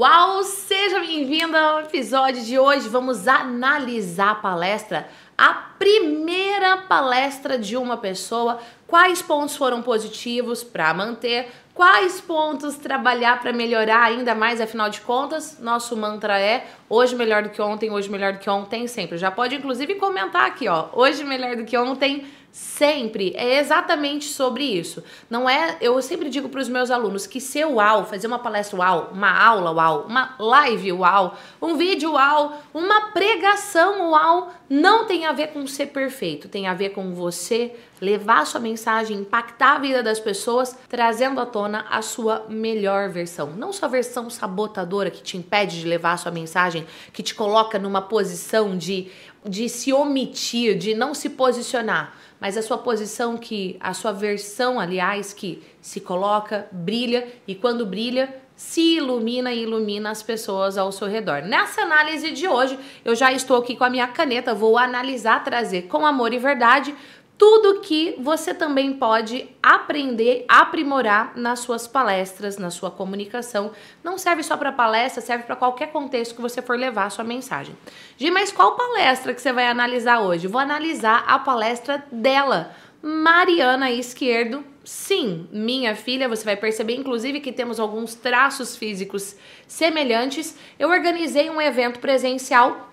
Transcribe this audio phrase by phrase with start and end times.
[0.00, 2.88] Uau, seja bem-vinda ao episódio de hoje.
[2.88, 8.58] Vamos analisar a palestra, a primeira palestra de uma pessoa.
[8.86, 11.50] Quais pontos foram positivos para manter?
[11.74, 14.58] Quais pontos trabalhar para melhorar ainda mais?
[14.58, 18.48] Afinal de contas, nosso mantra é hoje melhor do que ontem, hoje melhor do que
[18.48, 19.18] ontem, sempre.
[19.18, 20.88] Já pode inclusive comentar aqui, ó.
[20.94, 25.04] Hoje melhor do que ontem Sempre é exatamente sobre isso.
[25.28, 28.76] Não é, eu sempre digo para os meus alunos que ser uau, fazer uma palestra
[28.76, 35.26] uau, uma aula uau, uma live uau, um vídeo uau, uma pregação uau, não tem
[35.26, 39.78] a ver com ser perfeito, tem a ver com você levar sua mensagem, impactar a
[39.78, 43.50] vida das pessoas, trazendo à tona a sua melhor versão.
[43.50, 47.78] Não sua versão sabotadora que te impede de levar a sua mensagem, que te coloca
[47.78, 49.10] numa posição de,
[49.44, 54.80] de se omitir, de não se posicionar mas a sua posição que, a sua versão,
[54.80, 60.90] aliás, que se coloca, brilha e quando brilha, se ilumina e ilumina as pessoas ao
[60.90, 61.42] seu redor.
[61.42, 65.82] Nessa análise de hoje, eu já estou aqui com a minha caneta, vou analisar, trazer
[65.82, 66.94] com amor e verdade
[67.40, 73.72] tudo que você também pode aprender, aprimorar nas suas palestras, na sua comunicação.
[74.04, 77.24] Não serve só para palestra, serve para qualquer contexto que você for levar a sua
[77.24, 77.74] mensagem.
[78.18, 80.46] Gi, mas qual palestra que você vai analisar hoje?
[80.46, 84.62] Vou analisar a palestra dela, Mariana Esquerdo.
[84.84, 89.34] Sim, minha filha, você vai perceber inclusive que temos alguns traços físicos
[89.66, 90.58] semelhantes.
[90.78, 92.89] Eu organizei um evento presencial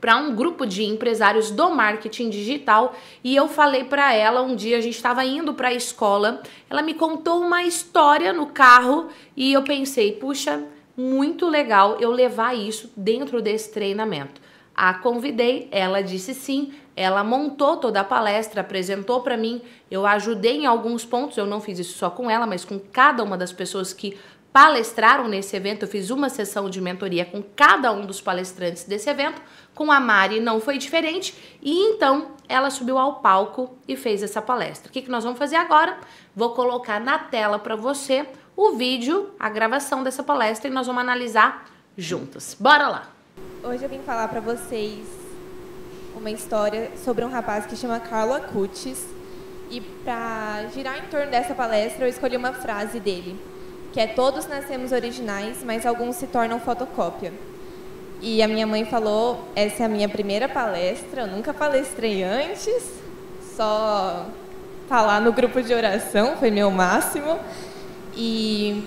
[0.00, 4.78] para um grupo de empresários do marketing digital e eu falei para ela um dia
[4.78, 9.52] a gente estava indo para a escola, ela me contou uma história no carro e
[9.52, 10.64] eu pensei, puxa,
[10.96, 14.40] muito legal eu levar isso dentro desse treinamento.
[14.74, 20.58] A convidei, ela disse sim, ela montou toda a palestra, apresentou para mim, eu ajudei
[20.58, 23.52] em alguns pontos, eu não fiz isso só com ela, mas com cada uma das
[23.52, 24.16] pessoas que
[24.52, 25.84] palestraram nesse evento.
[25.84, 29.40] Eu fiz uma sessão de mentoria com cada um dos palestrantes desse evento.
[29.74, 31.34] Com a Mari não foi diferente.
[31.62, 34.88] E então ela subiu ao palco e fez essa palestra.
[34.88, 35.98] O que, que nós vamos fazer agora?
[36.34, 41.02] Vou colocar na tela para você o vídeo, a gravação dessa palestra e nós vamos
[41.02, 42.56] analisar juntos.
[42.58, 43.08] Bora lá!
[43.62, 45.06] Hoje eu vim falar para vocês
[46.16, 49.06] uma história sobre um rapaz que chama Carlo Acutis.
[49.70, 53.38] E para girar em torno dessa palestra, eu escolhi uma frase dele
[53.98, 57.32] que é todos nascemos originais, mas alguns se tornam fotocópia.
[58.22, 62.92] E a minha mãe falou, essa é a minha primeira palestra, eu nunca palestrei antes,
[63.56, 64.26] só
[64.88, 67.40] falar no grupo de oração foi meu máximo.
[68.16, 68.84] E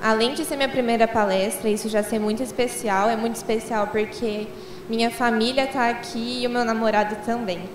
[0.00, 4.46] além de ser minha primeira palestra, isso já ser muito especial, é muito especial porque
[4.88, 7.68] minha família está aqui e o meu namorado também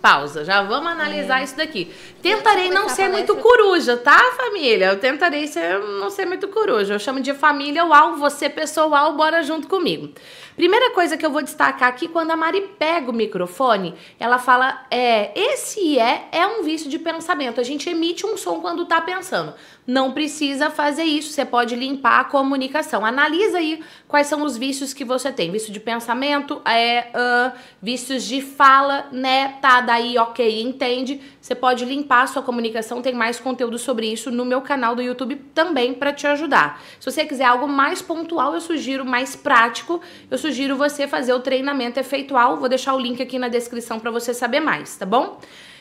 [0.00, 0.44] pausa.
[0.44, 1.44] Já vamos analisar é.
[1.44, 1.92] isso daqui.
[2.22, 4.86] Tentarei não ser muito coruja, tá, família?
[4.86, 6.94] Eu tentarei ser, não ser muito coruja.
[6.94, 10.12] Eu chamo de família uau, você pessoal, bora junto comigo.
[10.60, 14.84] Primeira coisa que eu vou destacar aqui, quando a Mari pega o microfone, ela fala,
[14.90, 17.60] é, esse é, é um vício de pensamento.
[17.60, 19.54] A gente emite um som quando tá pensando.
[19.86, 23.06] Não precisa fazer isso, você pode limpar a comunicação.
[23.06, 25.50] Analisa aí quais são os vícios que você tem.
[25.50, 31.20] Vício de pensamento, é, uh, vícios de fala, né, tá, daí ok, entende.
[31.40, 35.02] Você pode limpar a sua comunicação, tem mais conteúdo sobre isso no meu canal do
[35.02, 36.80] YouTube também para te ajudar.
[37.00, 41.40] Se você quiser algo mais pontual, eu sugiro mais prático, eu sugiro você fazer o
[41.40, 42.56] treinamento efeitual.
[42.56, 45.40] Vou deixar o link aqui na descrição para você saber mais, tá bom?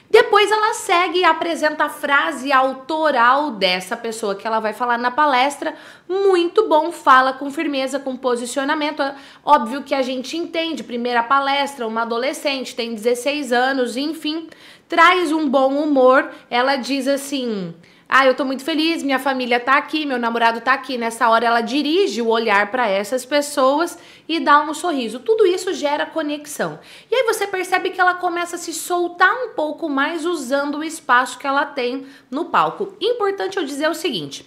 [0.09, 5.11] Depois ela segue e apresenta a frase autoral dessa pessoa que ela vai falar na
[5.11, 5.75] palestra.
[6.07, 9.03] Muito bom, fala com firmeza, com posicionamento.
[9.45, 14.49] Óbvio que a gente entende, primeira palestra, uma adolescente, tem 16 anos, enfim,
[14.87, 16.31] traz um bom humor.
[16.49, 17.75] Ela diz assim:
[18.11, 20.97] ah, eu tô muito feliz, minha família tá aqui, meu namorado tá aqui.
[20.97, 25.19] Nessa hora ela dirige o olhar para essas pessoas e dá um sorriso.
[25.19, 26.79] Tudo isso gera conexão.
[27.11, 30.83] E aí você percebe que ela começa a se soltar um pouco mais usando o
[30.83, 32.95] espaço que ela tem no palco.
[32.99, 34.43] Importante eu dizer o seguinte: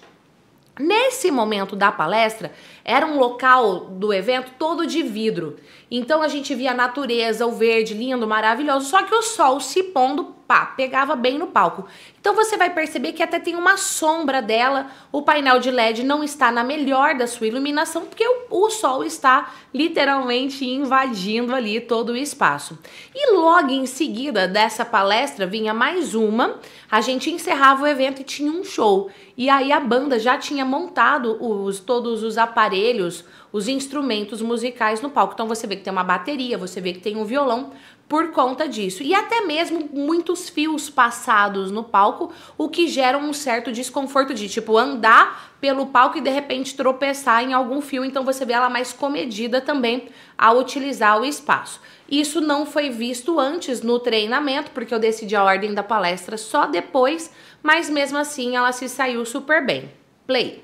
[0.80, 2.50] Nesse momento da palestra,
[2.84, 5.56] era um local do evento todo de vidro.
[5.88, 9.84] Então a gente via a natureza, o verde, lindo, maravilhoso, só que o sol se
[9.84, 11.86] pondo pá, pegava bem no palco.
[12.20, 16.22] Então você vai perceber que até tem uma sombra dela, o painel de LED não
[16.22, 22.10] está na melhor da sua iluminação, porque o, o sol está literalmente invadindo ali todo
[22.10, 22.78] o espaço.
[23.14, 26.60] E logo em seguida dessa palestra vinha mais uma,
[26.90, 29.10] a gente encerrava o evento e tinha um show.
[29.34, 35.08] e aí a banda já tinha montado os, todos os aparelhos, os instrumentos musicais no
[35.08, 35.32] palco.
[35.32, 37.72] Então você vê que tem uma bateria, você vê que tem um violão
[38.12, 39.02] por conta disso.
[39.02, 44.50] E até mesmo muitos fios passados no palco, o que gera um certo desconforto de
[44.50, 48.04] tipo andar pelo palco e de repente tropeçar em algum fio.
[48.04, 51.80] Então você vê ela mais comedida também ao utilizar o espaço.
[52.06, 56.66] Isso não foi visto antes no treinamento, porque eu decidi a ordem da palestra só
[56.66, 57.32] depois,
[57.62, 59.90] mas mesmo assim ela se saiu super bem.
[60.26, 60.62] Play.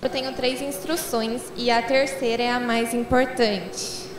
[0.00, 4.11] Eu tenho três instruções e a terceira é a mais importante.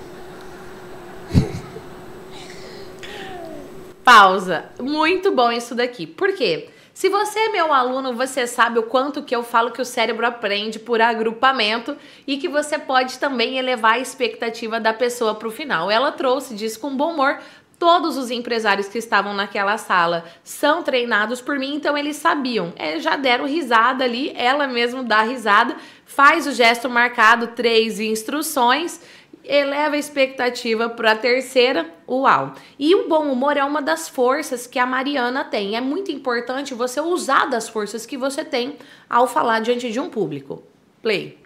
[4.04, 4.66] Pausa.
[4.82, 6.06] Muito bom isso daqui.
[6.06, 6.70] Por quê?
[6.94, 10.28] Se você é meu aluno, você sabe o quanto que eu falo que o cérebro
[10.28, 11.98] aprende por agrupamento
[12.28, 15.90] e que você pode também elevar a expectativa da pessoa para o final.
[15.90, 17.40] Ela trouxe disso com bom humor.
[17.80, 22.72] Todos os empresários que estavam naquela sala são treinados por mim, então eles sabiam.
[22.78, 29.02] Eles já deram risada ali, ela mesmo dá risada, faz o gesto marcado, três instruções
[29.44, 32.54] eleva a expectativa para a terceira, uau.
[32.80, 35.76] E o bom humor é uma das forças que a Mariana tem.
[35.76, 38.78] É muito importante você usar das forças que você tem
[39.10, 40.64] ao falar diante de um público.
[41.02, 41.38] Play.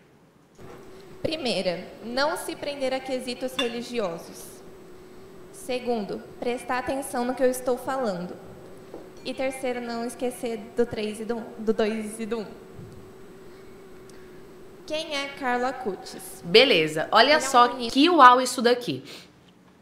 [1.21, 4.61] Primeira, não se prender a quesitos religiosos.
[5.51, 8.35] Segundo, prestar atenção no que eu estou falando.
[9.25, 12.45] E terceiro, não esquecer do 3 e do 1, do 2 e do 1.
[14.87, 16.41] Quem é Carla Cutis?
[16.45, 19.03] Beleza, olha é só que uau isso daqui.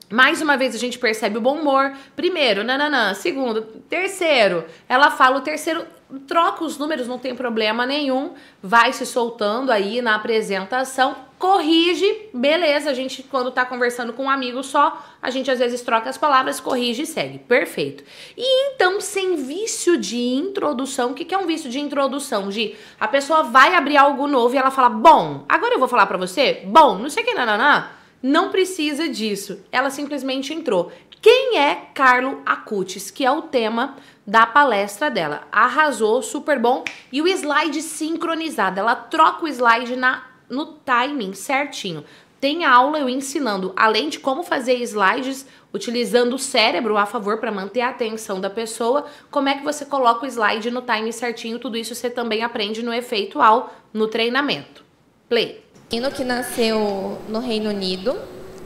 [0.10, 1.96] Mais uma vez a gente percebe o bom humor.
[2.16, 3.14] Primeiro, nananã.
[3.14, 5.86] Segundo, terceiro, ela fala o terceiro,
[6.28, 8.34] troca os números, não tem problema nenhum.
[8.62, 14.30] Vai se soltando aí na apresentação corrige, beleza, a gente quando tá conversando com um
[14.30, 18.04] amigo só, a gente às vezes troca as palavras, corrige e segue, perfeito.
[18.38, 22.50] E então, sem vício de introdução, o que, que é um vício de introdução?
[22.50, 26.06] De a pessoa vai abrir algo novo e ela fala, bom, agora eu vou falar
[26.06, 27.92] para você, bom, não sei o que, nananá,
[28.24, 30.92] não precisa disso, ela simplesmente entrou.
[31.26, 33.96] Quem é Carlo Acutis, que é o tema
[34.28, 35.42] da palestra dela?
[35.52, 36.84] Arrasou, super bom.
[37.12, 42.06] E o slide sincronizado, ela troca o slide na no timing certinho.
[42.40, 47.52] Tem aula eu ensinando, além de como fazer slides utilizando o cérebro a favor para
[47.52, 51.58] manter a atenção da pessoa, como é que você coloca o slide no timing certinho,
[51.58, 54.86] tudo isso você também aprende no efeitual no treinamento.
[55.28, 55.66] Play.
[55.92, 58.16] Menino que nasceu no Reino Unido,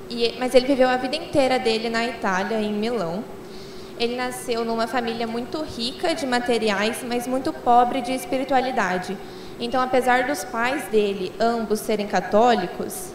[0.09, 3.23] e, mas ele viveu a vida inteira dele na Itália, em Milão.
[4.00, 9.17] Ele nasceu numa família muito rica de materiais, mas muito pobre de espiritualidade.
[9.59, 13.11] Então, apesar dos pais dele ambos serem católicos,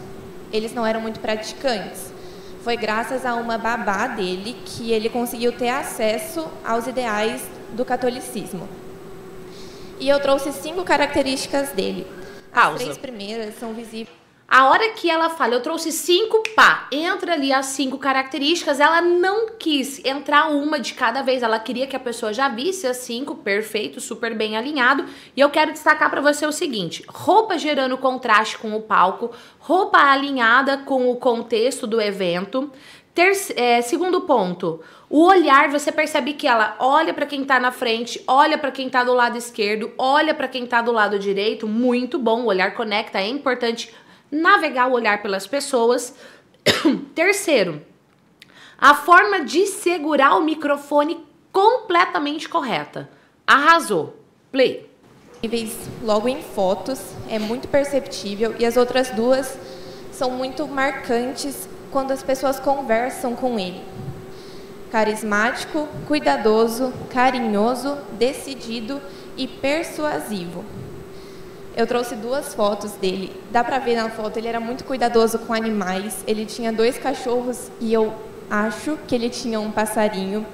[0.52, 2.12] eles não eram muito praticantes.
[2.62, 7.43] Foi graças a uma babá dele que ele conseguiu ter acesso aos ideais
[7.73, 8.69] do catolicismo.
[9.99, 12.06] E eu trouxe cinco características dele.
[12.52, 12.79] As Pausa.
[12.79, 14.24] três primeiras são visíveis.
[14.46, 19.00] A hora que ela fala, eu trouxe cinco, pá, entra ali as cinco características, ela
[19.00, 22.99] não quis entrar uma de cada vez, ela queria que a pessoa já visse as
[22.99, 25.06] cinco, perfeito, super bem alinhado.
[25.35, 29.99] E eu quero destacar para você o seguinte: roupa gerando contraste com o palco, roupa
[29.99, 32.70] alinhada com o contexto do evento.
[33.14, 37.70] Ter, é, segundo ponto, o olhar, você percebe que ela olha para quem tá na
[37.70, 41.69] frente, olha para quem tá do lado esquerdo, olha para quem tá do lado direito,
[41.69, 43.94] muito bom, o olhar conecta, é importante
[44.35, 46.15] navegar o olhar pelas pessoas.
[47.15, 47.83] Terceiro,
[48.79, 53.09] a forma de segurar o microfone completamente correta.
[53.47, 54.19] Arrasou.
[54.51, 54.91] Play.
[56.03, 59.59] Logo em fotos, é muito perceptível e as outras duas
[60.11, 63.82] são muito marcantes quando as pessoas conversam com ele.
[64.91, 69.03] Carismático, cuidadoso, carinhoso, decidido
[69.37, 70.65] e persuasivo.
[71.77, 73.33] Eu trouxe duas fotos dele.
[73.51, 76.23] Dá pra ver na foto, ele era muito cuidadoso com animais.
[76.27, 78.15] Ele tinha dois cachorros e eu
[78.49, 80.47] acho que ele tinha um passarinho.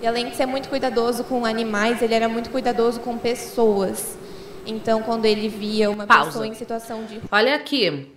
[0.00, 4.16] E além de ser muito cuidadoso com animais, ele era muito cuidadoso com pessoas.
[4.66, 6.26] Então, quando ele via uma Pausa.
[6.26, 7.20] pessoa em situação de.
[7.32, 8.12] Olha aqui.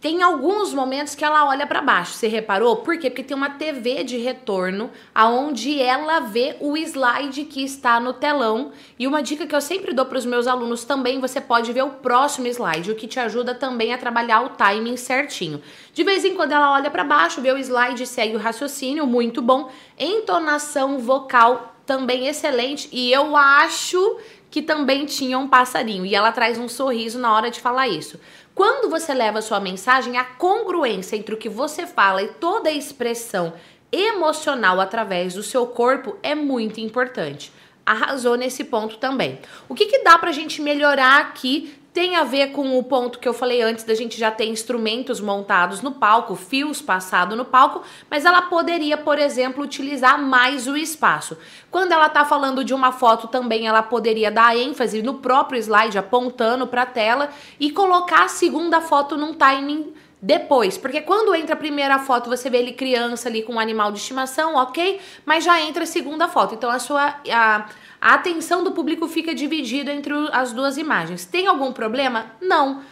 [0.00, 2.14] Tem alguns momentos que ela olha para baixo.
[2.14, 2.76] Você reparou?
[2.76, 3.10] Por quê?
[3.10, 8.72] Porque tem uma TV de retorno aonde ela vê o slide que está no telão.
[8.98, 11.82] E uma dica que eu sempre dou para os meus alunos também, você pode ver
[11.82, 15.60] o próximo slide, o que te ajuda também a trabalhar o timing certinho.
[15.92, 19.42] De vez em quando ela olha para baixo, vê o slide, segue o raciocínio, muito
[19.42, 19.70] bom.
[19.98, 24.18] Entonação vocal também excelente e eu acho
[24.50, 28.18] que também tinha um passarinho e ela traz um sorriso na hora de falar isso.
[28.54, 32.68] Quando você leva a sua mensagem, a congruência entre o que você fala e toda
[32.68, 33.54] a expressão
[33.92, 37.52] emocional através do seu corpo é muito importante.
[37.84, 39.40] arrasou nesse ponto também.
[39.68, 43.28] O que, que dá pra gente melhorar aqui tem a ver com o ponto que
[43.28, 47.82] eu falei antes da gente já ter instrumentos montados no palco, fios passados no palco,
[48.08, 51.36] mas ela poderia, por exemplo, utilizar mais o espaço.
[51.70, 55.98] Quando ela está falando de uma foto também, ela poderia dar ênfase no próprio slide,
[55.98, 61.54] apontando para a tela e colocar a segunda foto num timing depois, porque quando entra
[61.54, 65.00] a primeira foto, você vê ele criança ali com um animal de estimação, ok?
[65.24, 66.54] Mas já entra a segunda foto.
[66.54, 67.66] Então a sua a,
[68.00, 71.24] a atenção do público fica dividida entre as duas imagens.
[71.24, 72.26] Tem algum problema?
[72.40, 72.82] Não.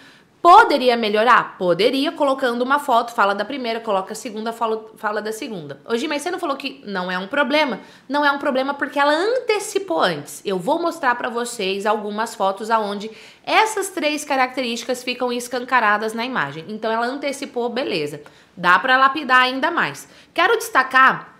[0.41, 1.59] Poderia melhorar?
[1.59, 5.81] Poderia, colocando uma foto, fala da primeira, coloca a segunda, fala, fala da segunda.
[5.85, 7.81] Hoje, mas você não falou que não é um problema?
[8.09, 10.41] Não é um problema porque ela antecipou antes.
[10.45, 13.11] Eu vou mostrar para vocês algumas fotos aonde
[13.45, 16.65] essas três características ficam escancaradas na imagem.
[16.69, 18.23] Então ela antecipou, beleza.
[18.57, 20.09] Dá para lapidar ainda mais.
[20.33, 21.37] Quero destacar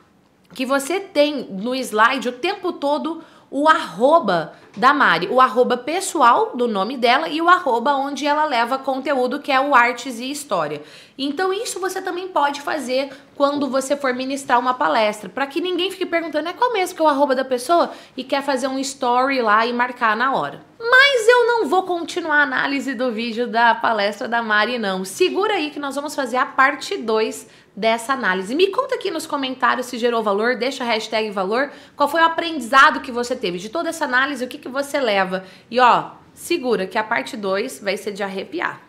[0.55, 6.53] que você tem no slide o tempo todo o arroba da Mari, o arroba pessoal
[6.55, 10.31] do nome dela e o arroba onde ela leva conteúdo, que é o Artes e
[10.31, 10.83] História.
[11.17, 15.91] Então, isso você também pode fazer quando você for ministrar uma palestra, para que ninguém
[15.91, 18.79] fique perguntando, é qual mesmo que é o arroba da pessoa e quer fazer um
[18.79, 20.68] story lá e marcar na hora.
[20.79, 25.05] Mas eu não vou continuar a análise do vídeo da palestra da Mari, não.
[25.05, 28.55] Segura aí que nós vamos fazer a parte 2 dessa análise.
[28.55, 32.25] Me conta aqui nos comentários se gerou valor, deixa a hashtag valor, qual foi o
[32.25, 35.45] aprendizado que você teve de toda essa análise, o que, que você leva.
[35.69, 38.81] E ó, segura que a parte 2 vai ser de arrepiar.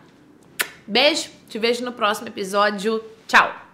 [0.86, 3.02] Beijo, te vejo no próximo episódio.
[3.26, 3.69] Tchau!